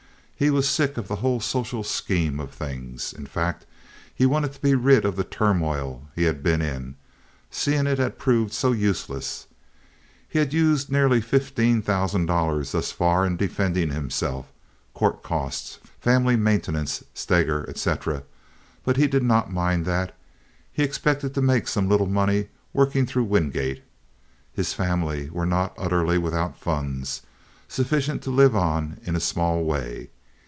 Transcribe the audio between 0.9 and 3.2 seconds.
of the whole social scheme of things.